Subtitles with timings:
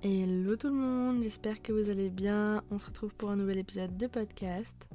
[0.00, 2.62] Hello tout le monde, j'espère que vous allez bien.
[2.70, 4.88] On se retrouve pour un nouvel épisode de podcast.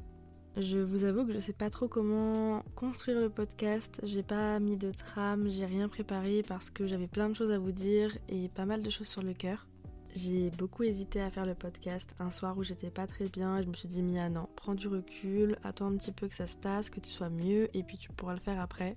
[0.56, 4.00] Je vous avoue que je sais pas trop comment construire le podcast.
[4.04, 7.60] J'ai pas mis de trame, j'ai rien préparé parce que j'avais plein de choses à
[7.60, 9.68] vous dire et pas mal de choses sur le cœur.
[10.16, 13.62] J'ai beaucoup hésité à faire le podcast un soir où j'étais pas très bien.
[13.62, 16.48] Je me suis dit, Mia, non, prends du recul, attends un petit peu que ça
[16.48, 18.96] se tasse, que tu sois mieux et puis tu pourras le faire après.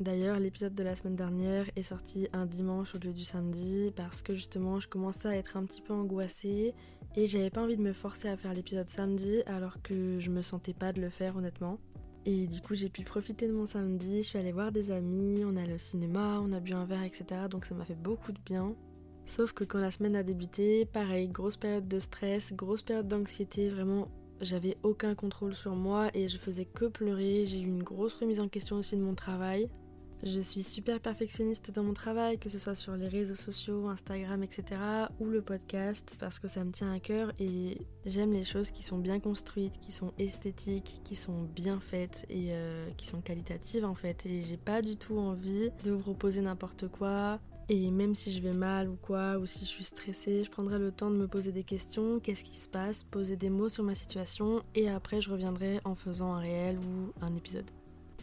[0.00, 4.22] D'ailleurs, l'épisode de la semaine dernière est sorti un dimanche au lieu du samedi parce
[4.22, 6.72] que justement je commençais à être un petit peu angoissée
[7.16, 10.40] et j'avais pas envie de me forcer à faire l'épisode samedi alors que je me
[10.40, 11.78] sentais pas de le faire honnêtement.
[12.24, 15.44] Et du coup j'ai pu profiter de mon samedi, je suis allée voir des amis,
[15.44, 17.42] on allé au cinéma, on a bu un verre, etc.
[17.50, 18.74] Donc ça m'a fait beaucoup de bien.
[19.26, 23.68] Sauf que quand la semaine a débuté, pareil, grosse période de stress, grosse période d'anxiété,
[23.68, 24.08] vraiment
[24.40, 28.40] j'avais aucun contrôle sur moi et je faisais que pleurer, j'ai eu une grosse remise
[28.40, 29.68] en question aussi de mon travail.
[30.22, 34.42] Je suis super perfectionniste dans mon travail, que ce soit sur les réseaux sociaux, Instagram,
[34.42, 34.64] etc.
[35.18, 38.82] ou le podcast, parce que ça me tient à cœur et j'aime les choses qui
[38.82, 43.86] sont bien construites, qui sont esthétiques, qui sont bien faites et euh, qui sont qualitatives
[43.86, 44.26] en fait.
[44.26, 47.40] Et j'ai pas du tout envie de vous proposer n'importe quoi.
[47.70, 50.78] Et même si je vais mal ou quoi, ou si je suis stressée, je prendrai
[50.78, 53.84] le temps de me poser des questions, qu'est-ce qui se passe, poser des mots sur
[53.84, 57.70] ma situation, et après je reviendrai en faisant un réel ou un épisode.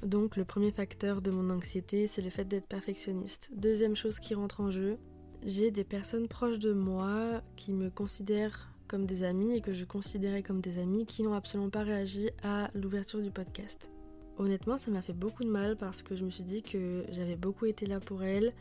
[0.04, 3.50] Donc le premier facteur de mon anxiété, c'est le fait d'être perfectionniste.
[3.54, 4.98] Deuxième chose qui rentre en jeu,
[5.44, 9.86] j'ai des personnes proches de moi qui me considèrent comme des amis et que je
[9.86, 13.92] considérais comme des amis qui n'ont absolument pas réagi à l'ouverture du podcast.
[14.38, 17.36] Honnêtement, ça m'a fait beaucoup de mal parce que je me suis dit que j'avais
[17.36, 18.54] beaucoup été là pour elles,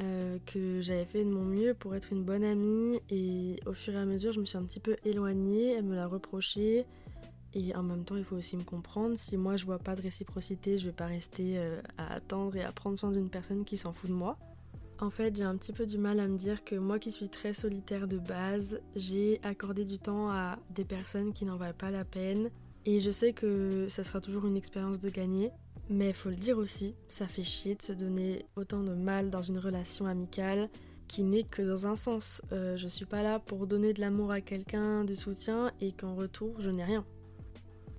[0.00, 3.92] euh, que j'avais fait de mon mieux pour être une bonne amie et au fur
[3.94, 6.86] et à mesure, je me suis un petit peu éloignée, elle me l'a reproché,
[7.54, 9.16] et en même temps, il faut aussi me comprendre.
[9.18, 12.62] Si moi je vois pas de réciprocité, je vais pas rester euh, à attendre et
[12.62, 14.38] à prendre soin d'une personne qui s'en fout de moi.
[15.00, 17.30] En fait, j'ai un petit peu du mal à me dire que moi qui suis
[17.30, 21.90] très solitaire de base, j'ai accordé du temps à des personnes qui n'en valent pas
[21.90, 22.50] la peine.
[22.84, 25.50] Et je sais que ça sera toujours une expérience de gagner.
[25.88, 29.40] Mais faut le dire aussi, ça fait chier de se donner autant de mal dans
[29.40, 30.68] une relation amicale
[31.08, 32.42] qui n'est que dans un sens.
[32.52, 36.14] Euh, je suis pas là pour donner de l'amour à quelqu'un, du soutien, et qu'en
[36.14, 37.04] retour, je n'ai rien.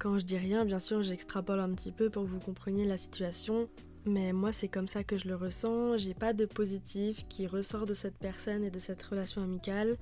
[0.02, 2.98] Quand je dis rien, bien sûr, j'extrapole un petit peu pour que vous compreniez la
[2.98, 3.70] situation.
[4.06, 5.98] Mais moi, c'est comme ça que je le ressens.
[5.98, 9.96] J'ai pas de positif qui ressort de cette personne et de cette relation amicale.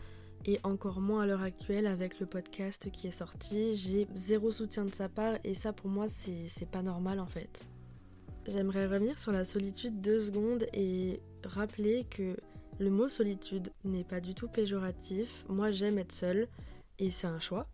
[0.45, 3.75] Et encore moins à l'heure actuelle avec le podcast qui est sorti.
[3.75, 7.65] J'ai zéro soutien de sa part et ça pour moi, c'est pas normal en fait.
[8.47, 12.37] J'aimerais revenir sur la solitude deux secondes et rappeler que
[12.79, 15.43] le mot solitude n'est pas du tout péjoratif.
[15.49, 16.47] Moi, j'aime être seule
[16.99, 17.67] et c'est un choix.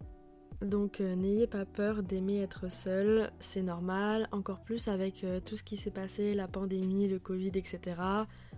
[0.65, 5.55] Donc euh, n'ayez pas peur d'aimer être seul, c'est normal, encore plus avec euh, tout
[5.55, 7.79] ce qui s'est passé, la pandémie, le Covid, etc.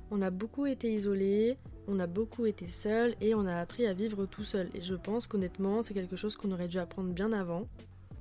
[0.10, 1.58] On a beaucoup été isolés,
[1.88, 4.70] on a beaucoup été seul et on a appris à vivre tout seul.
[4.74, 7.68] Et je pense qu'honnêtement, c'est quelque chose qu'on aurait dû apprendre bien avant.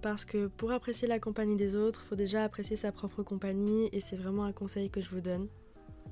[0.03, 4.01] Parce que pour apprécier la compagnie des autres, faut déjà apprécier sa propre compagnie et
[4.01, 5.47] c'est vraiment un conseil que je vous donne.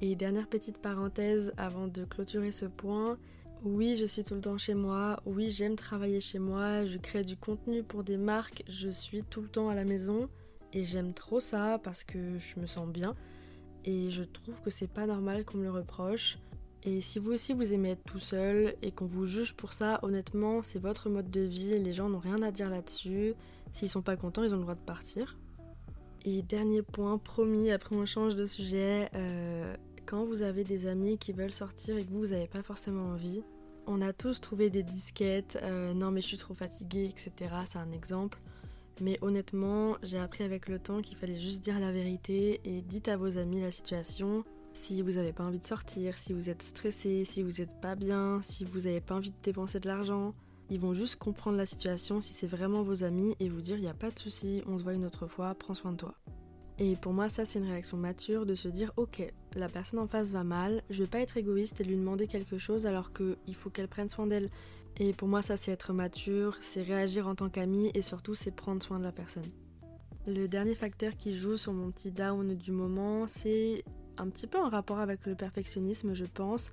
[0.01, 3.19] Et dernière petite parenthèse avant de clôturer ce point,
[3.65, 5.21] oui, je suis tout le temps chez moi.
[5.25, 6.85] Oui, j'aime travailler chez moi.
[6.85, 8.63] Je crée du contenu pour des marques.
[8.69, 10.29] Je suis tout le temps à la maison.
[10.75, 13.15] Et j'aime trop ça parce que je me sens bien.
[13.87, 16.39] Et je trouve que c'est pas normal qu'on me le reproche.
[16.83, 19.99] Et si vous aussi vous aimez être tout seul et qu'on vous juge pour ça,
[20.03, 21.79] honnêtement, c'est votre mode de vie.
[21.79, 23.33] Les gens n'ont rien à dire là-dessus.
[23.73, 25.39] S'ils sont pas contents, ils ont le droit de partir.
[26.27, 29.09] Et dernier point, promis, après on change de sujet.
[29.15, 32.63] Euh, quand vous avez des amis qui veulent sortir et que vous, vous n'avez pas
[32.63, 33.43] forcément envie,
[33.87, 37.55] on a tous trouvé des disquettes, euh, non mais je suis trop fatiguée, etc.
[37.67, 38.39] C'est un exemple.
[39.01, 43.09] Mais honnêtement, j'ai appris avec le temps qu'il fallait juste dire la vérité et dites
[43.09, 44.45] à vos amis la situation.
[44.73, 47.95] Si vous n'avez pas envie de sortir, si vous êtes stressé, si vous n'êtes pas
[47.95, 50.35] bien, si vous n'avez pas envie de dépenser de l'argent,
[50.71, 53.83] ils vont juste comprendre la situation si c'est vraiment vos amis et vous dire il
[53.83, 56.15] n'y a pas de souci, on se voit une autre fois, prends soin de toi.
[56.79, 59.23] Et pour moi, ça, c'est une réaction mature de se dire Ok,
[59.55, 62.59] la personne en face va mal, je vais pas être égoïste et lui demander quelque
[62.59, 64.51] chose alors qu'il faut qu'elle prenne soin d'elle.
[64.97, 68.51] Et pour moi, ça, c'est être mature, c'est réagir en tant qu'ami et surtout, c'est
[68.51, 69.47] prendre soin de la personne.
[70.27, 73.85] Le dernier facteur qui joue sur mon petit down du moment, c'est
[74.17, 76.73] un petit peu en rapport avec le perfectionnisme, je pense,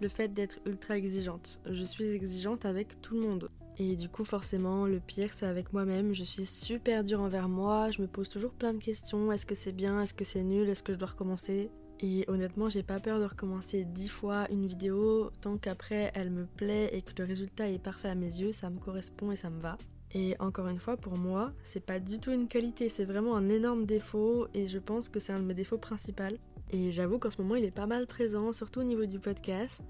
[0.00, 1.60] le fait d'être ultra exigeante.
[1.68, 3.50] Je suis exigeante avec tout le monde.
[3.78, 6.12] Et du coup, forcément, le pire, c'est avec moi-même.
[6.12, 7.90] Je suis super dure envers moi.
[7.90, 9.32] Je me pose toujours plein de questions.
[9.32, 10.02] Est-ce que c'est bien?
[10.02, 10.68] Est-ce que c'est nul?
[10.68, 11.70] Est-ce que je dois recommencer?
[12.02, 16.46] Et honnêtement, j'ai pas peur de recommencer dix fois une vidéo tant qu'après elle me
[16.46, 19.50] plaît et que le résultat est parfait à mes yeux, ça me correspond et ça
[19.50, 19.76] me va.
[20.12, 23.50] Et encore une fois, pour moi, c'est pas du tout une qualité, c'est vraiment un
[23.50, 26.24] énorme défaut et je pense que c'est un de mes défauts principaux.
[26.72, 29.82] Et j'avoue qu'en ce moment, il est pas mal présent, surtout au niveau du podcast.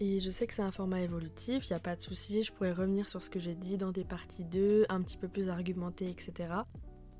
[0.00, 2.52] Et je sais que c'est un format évolutif, il n'y a pas de souci, je
[2.52, 5.48] pourrais revenir sur ce que j'ai dit dans des parties 2, un petit peu plus
[5.48, 6.54] argumenté, etc.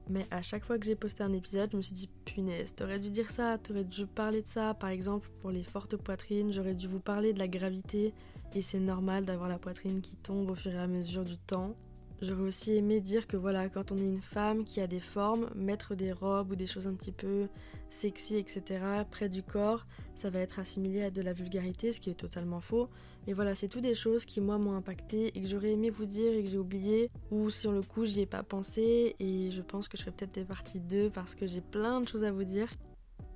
[0.08, 2.98] Mais à chaque fois que j'ai posté un épisode, je me suis dit punaise, t'aurais
[2.98, 4.74] dû dire ça, t'aurais dû parler de ça.
[4.74, 8.14] Par exemple, pour les fortes poitrines, j'aurais dû vous parler de la gravité.
[8.54, 11.74] Et c'est normal d'avoir la poitrine qui tombe au fur et à mesure du temps.
[12.20, 15.50] J'aurais aussi aimé dire que voilà, quand on est une femme qui a des formes,
[15.54, 17.46] mettre des robes ou des choses un petit peu
[17.90, 18.62] sexy, etc.,
[19.08, 19.86] près du corps,
[20.16, 22.88] ça va être assimilé à de la vulgarité, ce qui est totalement faux.
[23.28, 26.06] Mais voilà, c'est tout des choses qui moi m'ont impacté et que j'aurais aimé vous
[26.06, 29.62] dire et que j'ai oublié, ou sur le coup j'y ai pas pensé, et je
[29.62, 32.32] pense que je ferai peut-être des parties 2 parce que j'ai plein de choses à
[32.32, 32.68] vous dire.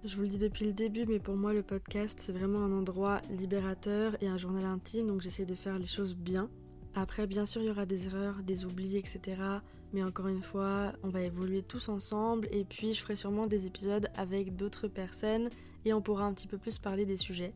[0.05, 2.73] Je vous le dis depuis le début, mais pour moi le podcast c'est vraiment un
[2.73, 6.51] endroit libérateur et un journal intime, donc j'essaie de faire les choses bien.
[6.95, 9.21] Après, bien sûr, il y aura des erreurs, des oublis, etc.
[9.93, 13.67] Mais encore une fois, on va évoluer tous ensemble et puis je ferai sûrement des
[13.67, 15.51] épisodes avec d'autres personnes
[15.85, 17.55] et on pourra un petit peu plus parler des sujets.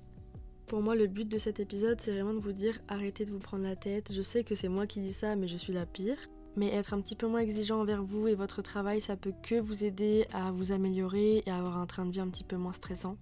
[0.67, 3.38] Pour moi, le but de cet épisode, c'est vraiment de vous dire arrêtez de vous
[3.38, 4.12] prendre la tête.
[4.12, 6.19] Je sais que c'est moi qui dis ça, mais je suis la pire.
[6.56, 9.61] Mais être un petit peu moins exigeant envers vous et votre travail, ça peut que
[9.61, 12.56] vous aider à vous améliorer et à avoir un train de vie un petit peu
[12.56, 13.19] moins stressant.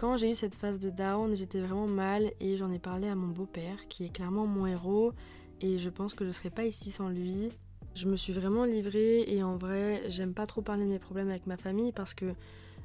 [0.00, 3.14] Quand j'ai eu cette phase de down, j'étais vraiment mal et j'en ai parlé à
[3.14, 5.12] mon beau-père, qui est clairement mon héros,
[5.60, 7.52] et je pense que je serais pas ici sans lui.
[7.94, 11.28] Je me suis vraiment livrée et en vrai, j'aime pas trop parler de mes problèmes
[11.28, 12.32] avec ma famille parce que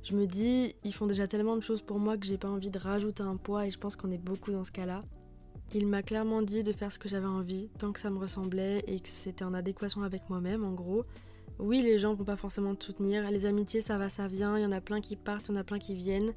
[0.03, 2.69] je me dis, ils font déjà tellement de choses pour moi que j'ai pas envie
[2.69, 5.01] de rajouter un poids et je pense qu'on est beaucoup dans ce cas-là.
[5.73, 8.83] Il m'a clairement dit de faire ce que j'avais envie, tant que ça me ressemblait
[8.87, 11.05] et que c'était en adéquation avec moi-même en gros.
[11.59, 14.63] Oui, les gens vont pas forcément te soutenir, les amitiés ça va, ça vient, il
[14.63, 16.33] y en a plein qui partent, il y en a plein qui viennent.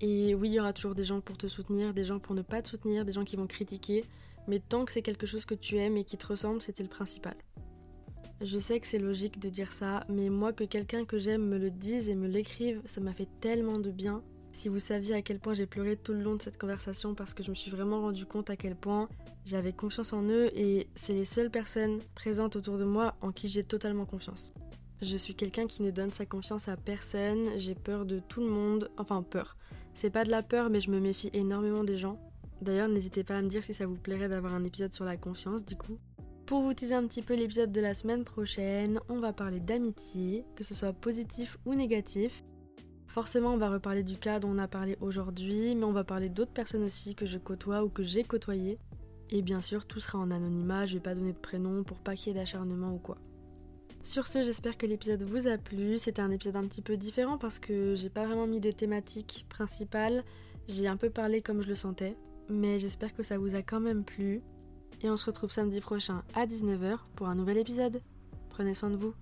[0.00, 2.42] Et oui, il y aura toujours des gens pour te soutenir, des gens pour ne
[2.42, 4.04] pas te soutenir, des gens qui vont critiquer
[4.48, 6.88] mais tant que c'est quelque chose que tu aimes et qui te ressemble, c'était le
[6.88, 7.34] principal.
[8.40, 11.58] Je sais que c'est logique de dire ça, mais moi que quelqu'un que j'aime me
[11.58, 14.22] le dise et me l'écrive, ça m'a fait tellement de bien.
[14.50, 17.34] Si vous saviez à quel point j'ai pleuré tout le long de cette conversation parce
[17.34, 19.08] que je me suis vraiment rendu compte à quel point
[19.44, 23.48] j'avais confiance en eux et c'est les seules personnes présentes autour de moi en qui
[23.48, 24.52] j'ai totalement confiance.
[25.00, 28.50] Je suis quelqu'un qui ne donne sa confiance à personne, j'ai peur de tout le
[28.50, 29.56] monde, enfin peur.
[29.94, 32.18] C'est pas de la peur mais je me méfie énormément des gens
[32.62, 35.16] D'ailleurs, n'hésitez pas à me dire si ça vous plairait d'avoir un épisode sur la
[35.16, 35.98] confiance du coup.
[36.46, 40.44] Pour vous teaser un petit peu l'épisode de la semaine prochaine, on va parler d'amitié,
[40.54, 42.44] que ce soit positif ou négatif.
[43.08, 46.28] Forcément, on va reparler du cas dont on a parlé aujourd'hui, mais on va parler
[46.28, 48.78] d'autres personnes aussi que je côtoie ou que j'ai côtoyées.
[49.30, 52.14] Et bien sûr, tout sera en anonymat, je vais pas donner de prénom pour pas
[52.14, 53.18] qu'il y ait d'acharnement ou quoi.
[54.02, 55.98] Sur ce, j'espère que l'épisode vous a plu.
[55.98, 59.46] C'était un épisode un petit peu différent parce que j'ai pas vraiment mis de thématique
[59.48, 60.24] principale.
[60.68, 62.16] J'ai un peu parlé comme je le sentais
[62.48, 64.42] mais j'espère que ça vous a quand même plu.
[65.02, 68.02] Et on se retrouve samedi prochain à 19h pour un nouvel épisode.
[68.50, 69.14] Prenez soin de vous.